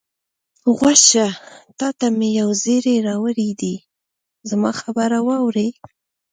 غوږ 0.75 0.99
شه، 1.09 1.27
تا 1.79 1.87
ته 1.99 2.07
مې 2.17 2.29
یو 2.39 2.49
زېری 2.61 2.95
راوړی 3.07 3.49
دی، 3.61 3.75
زما 4.49 4.71
خبره 4.81 5.17
واورئ. 5.27 5.69